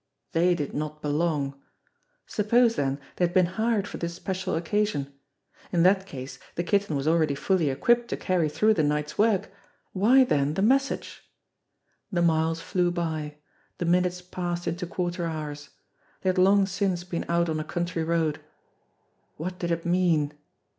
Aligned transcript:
They 0.31 0.55
did 0.55 0.73
not 0.73 1.03
belong! 1.03 1.61
Suppose 2.25 2.75
then 2.75 2.99
they 3.17 3.25
had 3.25 3.35
been 3.35 3.45
hired 3.45 3.87
for 3.87 3.97
this 3.97 4.15
special 4.15 4.55
occasion? 4.55 5.13
In 5.71 5.83
that 5.83 6.07
case 6.07 6.39
the 6.55 6.63
Kitten 6.63 6.95
was 6.95 7.07
already 7.07 7.35
fully 7.35 7.69
equipped 7.69 8.07
to 8.07 8.17
carry 8.17 8.49
through 8.49 8.73
the 8.73 8.81
night's 8.81 9.19
work. 9.19 9.51
Why, 9.93 10.23
then, 10.23 10.55
the 10.55 10.63
message? 10.63 11.21
The 12.11 12.23
miles 12.23 12.59
flew 12.61 12.89
by; 12.89 13.35
the 13.77 13.85
minutes 13.85 14.23
passed 14.23 14.65
into 14.67 14.87
quarter 14.87 15.27
hours. 15.27 15.69
They 16.21 16.29
had 16.29 16.39
long 16.39 16.65
since 16.65 17.03
been 17.03 17.25
out 17.29 17.47
on 17.47 17.59
a 17.59 17.63
country 17.63 18.03
road. 18.03 18.41
What 19.37 19.59
did 19.59 19.69
it 19.69 19.85
mean 19.85 20.33